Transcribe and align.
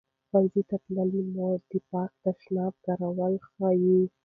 ښوونځې 0.27 0.61
تللې 0.69 1.21
مور 1.35 1.57
د 1.69 1.71
پاک 1.89 2.11
تشناب 2.23 2.73
کارول 2.85 3.33
ښيي. 3.49 3.99